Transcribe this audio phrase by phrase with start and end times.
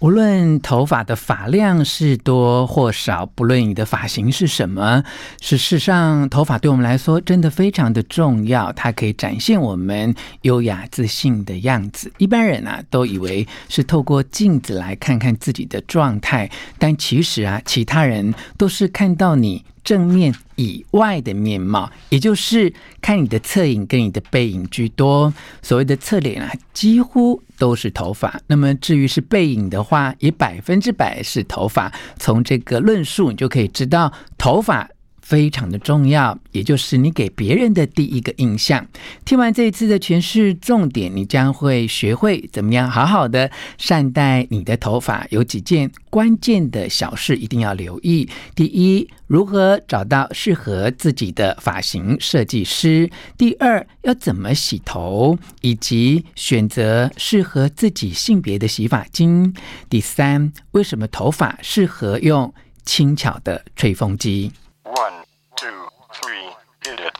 [0.00, 5.04] 无论头发的发量是多或少，不论你的发型是什么，
[5.42, 8.72] 事实上，头发对我们来说真的非常的重要。
[8.72, 12.10] 它可以展现我们优雅自信的样子。
[12.16, 25.32] 一般人啊，都以为是透过镜子来看看自己的状态，但其实啊，其他人都是看到你正面以外的面貌，也就是看你的侧影跟你的背影居多。
[25.62, 28.40] 所谓的侧脸啊，几乎都是头发。
[28.46, 31.92] 那么至于是背影的话，也百分之百是头发。
[32.18, 34.88] 从这个论述，你就可以知道头发。
[35.30, 38.84] 非常的重要，也就是你给别人的第一个印象。
[39.24, 45.24] 听完这一次的诠释重点，你将会学会怎么样好好的善待你的头发。
[45.30, 53.08] 有几件关键的小事一定要留意：第一，如何找到适合自己的发型设计师；
[53.38, 59.52] 第二，要怎么洗头，以及选择适合自己性别的洗发精；
[59.88, 62.52] 第三，为什么头发适合用
[62.84, 64.50] 轻巧的吹风机。
[64.90, 65.22] One,
[65.54, 65.68] two,
[66.12, 66.50] three,
[66.82, 67.14] hit it.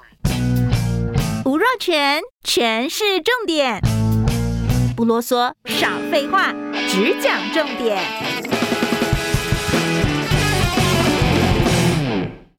[1.45, 3.81] 吴若全，全是重点，
[4.97, 6.53] 不啰嗦，少废话，
[6.89, 8.03] 只讲重点。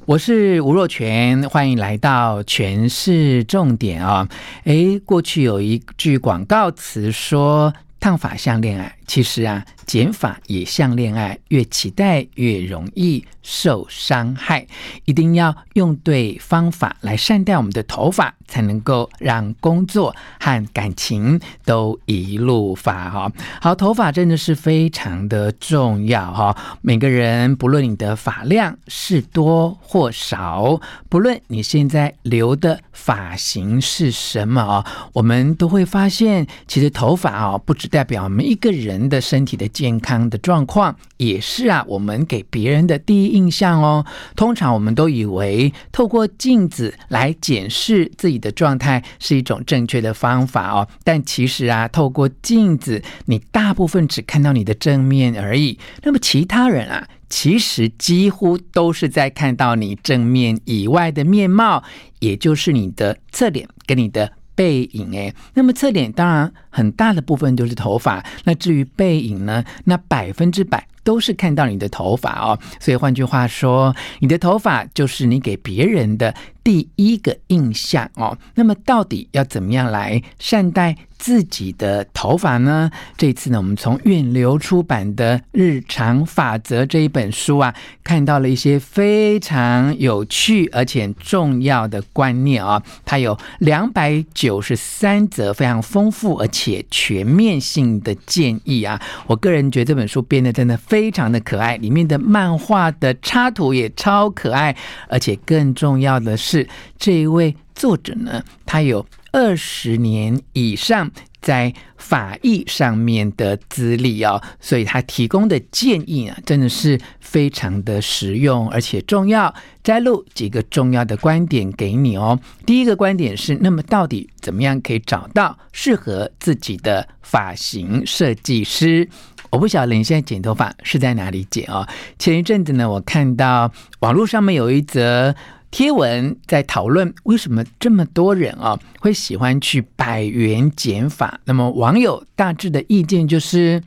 [0.06, 4.30] 我是吴若全，欢迎来到全是重点啊！
[4.64, 9.66] 诶，过去有一句广告词说：“烫发像恋爱。”其实啊。
[9.92, 14.66] 减法也像恋爱，越期待越容易受伤害。
[15.04, 23.30] 一定要用对方法来善待我们的头发，才能够让工作和感情都一路发哈。
[23.60, 26.56] 好，头发真的是非常的重要哈。
[26.82, 30.80] 每个人不论你的发量是多或少，
[31.10, 39.68] 不论你现在留的发型是什么啊，我们都会发现，其实头发啊，不只代表我们一个人人的身体的。
[39.82, 44.06] 健康的状况也是啊，我们给别人的第一印象哦。
[44.36, 55.80] 通常我们都以为透过镜子来检视自己的状态是一种正确的方法哦，但其实啊，透过镜子，你大部分只看到你的正面而已。
[56.04, 61.84] 那么其他人啊，其实几乎都是在看到你正面以外的面貌，
[62.20, 64.34] 也就是你的侧脸跟你的。
[64.56, 72.60] 背影诶，那么侧脸当然很大的部分就是头发，那至于背影呢，那百分之百都是看到你的头发哦。
[72.80, 78.38] 所以换句话说，你的头发就是你给别人的第一个印象哦。
[78.56, 82.90] 那么到底要怎么样来善待自己的头发呢？
[83.16, 87.72] 这次呢，我们从远流出版的《日常法则》这一本书啊，
[88.04, 99.00] 看到了一些非常有趣而且重要的观念啊、它有两百九十三则非常丰富而且全面性的建议啊。
[99.28, 104.76] 我个人觉得这本书编的真的非常的可爱，里面的漫画的插图也超可爱，
[105.08, 106.68] 而且更重要的是，
[106.98, 109.06] 这一位作者呢，他有。
[109.32, 111.10] 二十年以上
[111.42, 119.54] 在法艺上面的资历哦，所以他提供的建议啊，真的是非常的实用而且重要。
[119.84, 122.40] 摘录几个重要的观点给你哦。
[122.66, 129.10] 第一个观点是，那么到底怎么样可以找到适合自己的发型设计师？
[129.50, 131.88] 我不晓得你现在剪头发是在哪里剪哦。
[132.20, 133.72] 前一阵子呢，我看到
[134.02, 135.34] 网络上面有一则。
[135.72, 141.40] 贴文在讨论为什么这么多人啊会喜欢去百元剪发？
[141.46, 143.82] 那么网友大致的意见就是，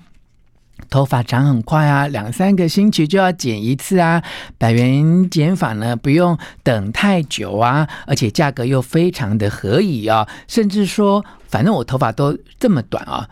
[0.88, 4.22] 头发长很快啊，两三个星期就要剪一次啊。
[4.56, 10.26] 百元剪发呢，不用等太久啊，而且价格又非常的合宜啊。
[10.48, 13.28] 甚至说，反正我头发都这么短啊，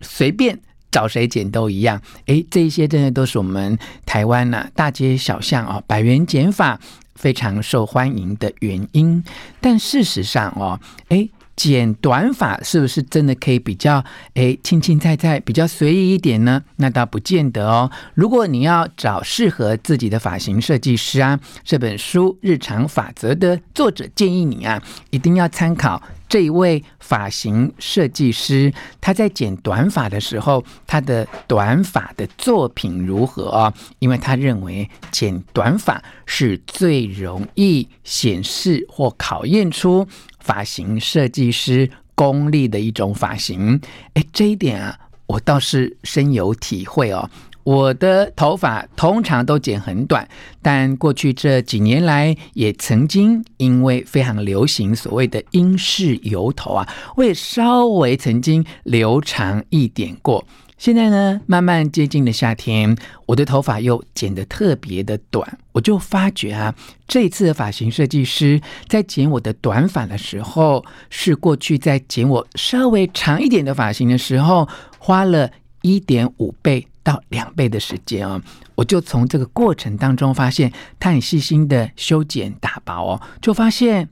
[0.00, 0.60] 随便
[0.92, 2.00] 找谁剪都一样。
[2.26, 3.76] 诶，这一些真的都是我们
[4.06, 6.78] 台湾呐、啊、大街小巷啊，百元剪发。
[7.16, 9.24] 非常受欢迎的原因，
[9.60, 10.78] 但事实上哦，
[11.08, 14.04] 诶，剪短发是不是真的可以比较
[14.34, 16.62] 诶轻轻菜菜，比较随意一点呢？
[16.76, 17.90] 那倒不见得哦。
[18.14, 33.72] 如果你要找适合自己的发型设计师啊，这本书《日常法则》的作者建议你啊，一定要参考这一位发型设计师他在剪短发的时候，他的短发的作品如何啊？
[34.00, 40.06] 因为他认为剪短发是最容易显示或考验出
[40.40, 43.80] 发型设计师功力的一种发型。
[44.14, 47.30] 哎，这一点啊，我倒是深有体会哦。
[47.66, 50.28] 我的头发通常都剪很短，
[50.62, 60.46] 但过去这几年来，也曾经因为非常流行所谓的英式油头啊，我也稍微曾经留长一点过。
[60.78, 62.96] 现在呢，慢慢接近了夏天，
[63.26, 66.72] 我的头发又剪得特别的短，我就发觉啊，
[67.08, 74.68] 这次的发型设计师在剪我的短发的时候，是过去在剪我稍微长一点的发型的时候，
[75.00, 75.50] 花了
[75.82, 76.86] 一点五倍。
[77.06, 78.42] 到两倍的时间哦，
[78.74, 84.08] 我就从这个过程当中发现，他很细心的修剪打薄哦，就发现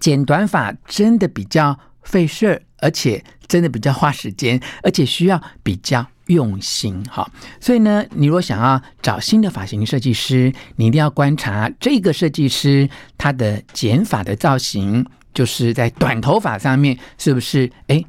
[0.00, 7.30] 剪短发真的比较费事儿，而且真的比较花时间，而且需要比较用心哈。
[7.60, 18.04] 所以呢，你如果想要找新的发型设计师，你一定要观察这个设计师他的剪发的造型，就是在短头发上面是不是哎？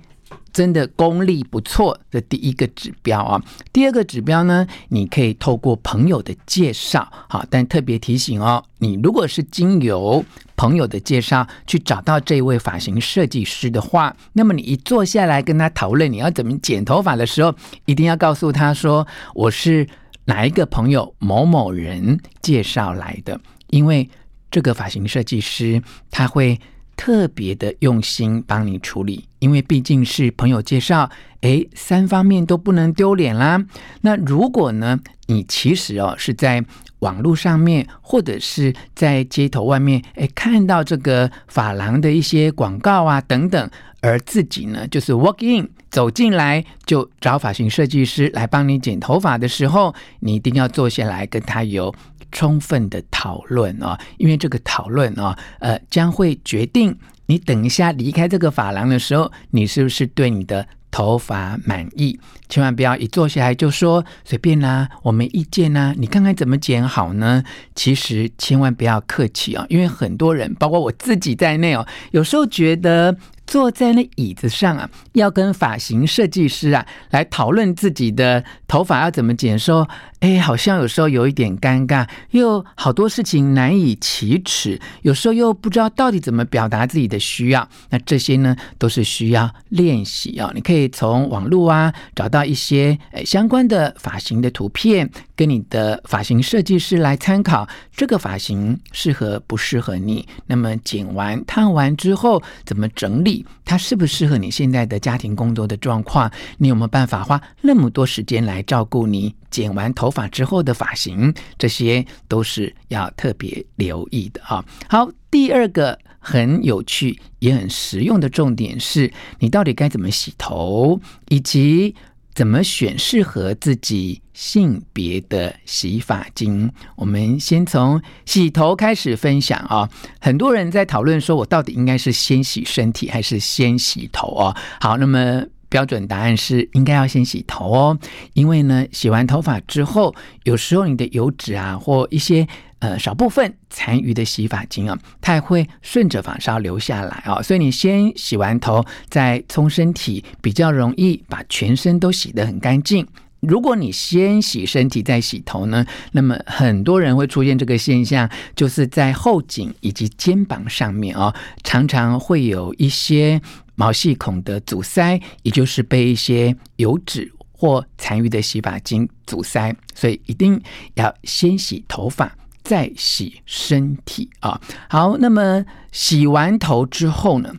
[0.54, 10.24] 真的功力不错的第一个指标啊，第二个指标呢，你可以透过朋友的介绍，好，但特别提醒哦，你如果是经由
[10.56, 17.56] 朋友的介绍去找到这位发型设计师的话，那么你一坐下来跟他讨论你要怎么剪头发的时候，
[17.86, 19.88] 一定要告诉他说，我是
[20.26, 23.40] 哪一个朋友某某人介绍来的，
[23.70, 24.10] 因为
[24.50, 26.60] 这个发型设计师他会。
[27.02, 31.10] 特别的用心帮你处理，因为毕竟是朋友介绍，
[31.40, 33.66] 诶，三方面都不能丢脸啦。
[34.02, 36.64] 那如果呢，你其实哦是在
[37.00, 43.72] 网络上面，或者是在街头外面，诶，看到这个发廊的一些广告啊等等，
[44.02, 51.92] 而自己呢就是 walk in 走进来就找发型设计师来帮你剪头发的时候，你一定要坐下来跟他有。
[52.32, 62.20] 充分的讨论啊，因为这个讨论啊，呃，将会决定你等一下离开这个发廊的时候，你是不是对你的头发满意。
[62.50, 67.44] 千万不要一坐下来就说随便啦、我没意见呐、啊，你看看怎么剪好呢？
[67.76, 73.18] 其实千万不要客气啊，因为很多人，包括我自己在内哦，有时候觉得。
[73.48, 79.86] 坐在那椅子上啊，要跟发型设计师啊来讨论自己的头发要怎么剪，说，
[80.22, 87.68] 哎，好像有时候有一点尴尬，又好多事情难以启齿，有时候又不知道到底怎么表达自己的需要。
[87.90, 90.52] 那这些呢，都是需要练习啊。
[90.54, 100.28] 你可以从网络啊找到一些诶相关的发型的图片，跟你的发型设计师来参考，这个发型适合不适合你。
[100.46, 103.44] 那么剪完烫完之后怎么整理？
[103.66, 106.32] 它适不适合你现在的家庭工作的状况？
[106.60, 111.34] 你有没有办法花那么多时间来照顾你剪完头发之后的发型？
[111.58, 114.64] 这些都是要特别留意的啊。
[114.90, 121.00] 好，第二个很有趣也很实用的重点是你到底该怎么洗头，
[121.30, 121.96] 以及。
[122.34, 126.72] 怎么选适合自己性别的洗发精？
[126.96, 129.90] 我们先从洗头开始分享啊、
[130.22, 134.56] 很多人在讨论说，我到底应该是先洗身体还是先洗头啊？
[134.80, 137.98] 好，那么标准答案是应该要先洗头哦，
[138.34, 140.14] 因为呢，洗完头发之后，
[140.44, 142.48] 有时候你的油脂啊或一些。
[142.82, 153.06] 呃，少部分残余的洗发精啊，它也会顺着发梢流下来哦，所以你先洗完头再冲身体，比较容易把全身都洗得很干净。
[153.42, 161.32] 如果你先洗身体再洗头呢，那么很多人会出现这个现象，就是在后颈以及肩膀上面哦，
[161.64, 163.40] 常常会有一些
[163.82, 170.62] 毛细孔的阻塞，也就是被一些油脂或残余的洗发精阻塞，所以一定
[170.94, 172.32] 要先洗头发。
[172.64, 177.52] 再洗身体啊，好，那么洗完头之后呢，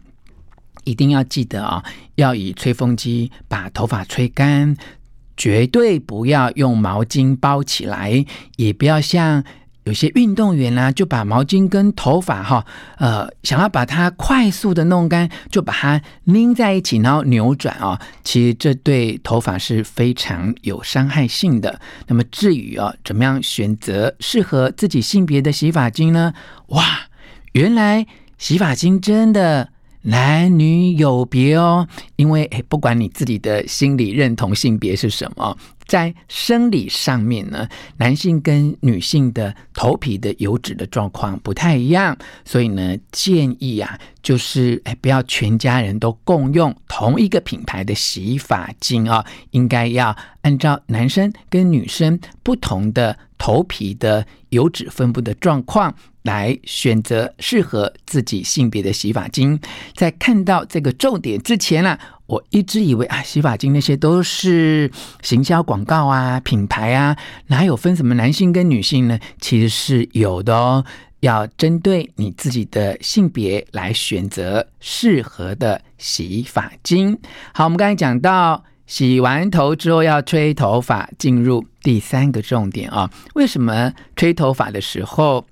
[0.85, 1.83] 一定要记得啊，
[2.15, 4.77] 要以吹风机把头发吹干，
[5.37, 8.25] 绝对不要用毛巾包起来，
[8.55, 9.43] 也不要像。
[9.85, 12.65] 有些运动员呢、就把毛巾跟头发哈，
[12.99, 18.01] 呃，想要把它快速的弄干，就把它拎在一起，然后扭转啊。
[18.23, 21.81] 其实这对头发是非常有伤害性的。
[22.07, 26.33] 那么至于啊，怎么样选择适合自己性别的洗发精呢？
[26.69, 26.85] 哇，
[27.53, 28.07] 原来
[28.39, 29.69] 洗发精真的
[30.03, 35.57] 男女有别哦，因为诶，不管你自己的心理认同性别是什么。
[35.87, 37.69] 在生理上面呢，
[37.99, 59.59] 男性跟女性的头皮的油脂的状况不太一样，所以呢，建议啊，就是哎，不要全家人都共用同一个品牌的洗发精啊，应该要按照男生跟女生不同的头皮的油脂分布的状况来选择适合自己性别的洗发精。
[59.97, 64.89] 在看到这个重点之前呢、我一直以为啊，洗发精那些都是
[65.23, 67.17] 行销广告啊，品牌啊，
[67.49, 69.19] 哪有分什么男性跟女性呢？
[69.41, 70.85] 其实是有的哦，
[71.19, 77.19] 要针对你自己的性别来选择适合的洗发精。
[77.53, 85.47] 好，我们刚才讲到洗完头之后要吹头发，进入第三个重点啊，为什么吹头发的时候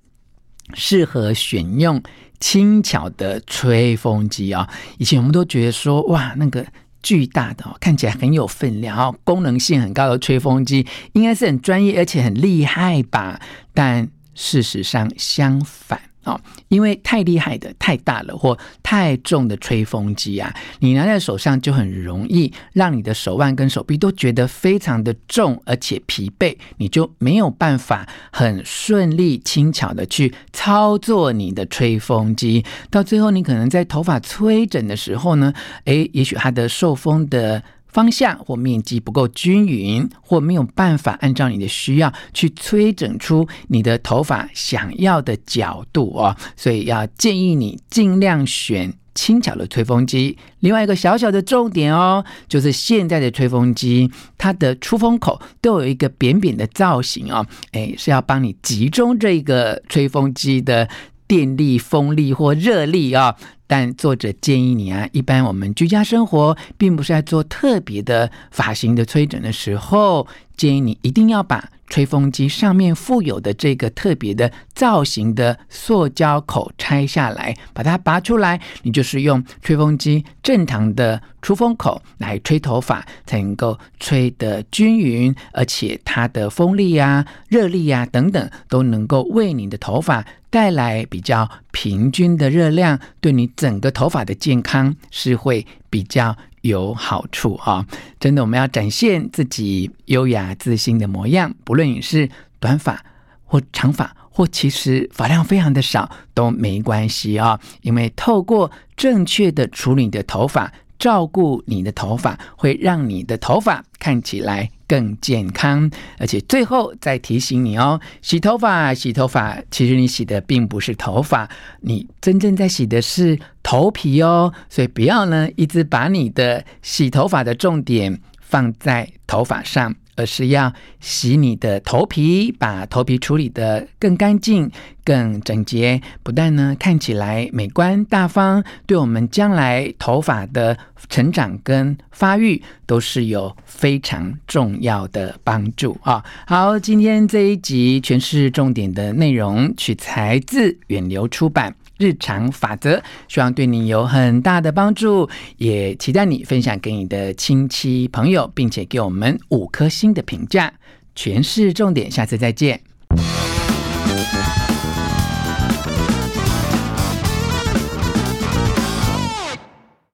[0.74, 2.02] 适合选用
[2.38, 4.68] 轻巧的吹风机啊，
[4.98, 6.66] 以前我们都觉得说，哇，那个
[7.02, 13.40] 巨大的，看起来很有分量，功能性很高的吹风机，应该是很专业而且很厉害吧？
[13.72, 16.09] 但事实上相反。
[16.24, 32.64] 哦，因为太厉害的、太大了或太重的吹风机啊，你拿在手上就很容易让你的手腕跟手臂都觉得非常的重，而且疲惫，你就没有办法很顺利、轻巧的去操作你的吹风机。
[32.90, 35.52] 到最后，你可能在头发吹整的时候呢，
[35.84, 37.62] 诶，也许它的受风的。
[37.92, 50.38] 方向或面积不够均匀，或没有办法按照你的需要去吹整出你的头发想要的角度哦，所以要建议你尽量选轻巧的吹风机。
[50.60, 60.88] 另外一个小小的重点哦，就是现在的吹风机它的出风口都有一个扁扁的造型哦，诶，是要帮你集中这个吹风机的
[61.26, 63.36] 电力、风力或热力啊、哦。
[63.70, 70.26] 但作者建议你啊，一般我们居家生活并不是在做特别的发型的吹整的时候，
[70.60, 90.26] 建议你一定要把吹风机上面附有的这个特别的造型的塑胶口拆下来，把它拔出来，你就是用吹风机正常的出风口来吹头发，才能够吹得均匀，而且它的风力呀、热力呀等等，都能够为你的头发。
[90.50, 97.84] 带来比较平均的热量，对你整个头发的健康是会比较有好处啊。
[98.18, 103.04] 真的，我们要展现自己优雅自信的模样，不论你是短发
[103.44, 110.72] 或长发，或其实发量非常的少都没关系啊，因为透过正确的处理你的头发。
[111.00, 115.88] 照顾你的头发，会让你的头发看起来更健康。
[116.18, 121.48] 而且最后再提醒你哦，洗头发，洗头发，其实你洗的并不是头发，
[121.82, 124.52] 你真正在洗的是头皮哦。
[124.68, 129.94] 所以不要呢，一直把你的洗头发的重点放在头发上。
[130.20, 134.70] 而是要洗你的头皮，把头皮处理得更干净、
[135.02, 140.76] 更整洁，不但呢看起来美观大方，对我们将来头发的
[141.08, 146.22] 成长跟发育都是有非常重要的帮助啊！
[146.46, 151.74] 好，今天这一集全是重点的内容，取材自远流出版。
[152.00, 155.28] 日常法则，希望对你有很大的帮助，
[155.58, 160.72] 也期待你分享给你的亲戚朋友，并且给我们五颗星的评价。
[161.14, 162.80] 全是重点，下次再见。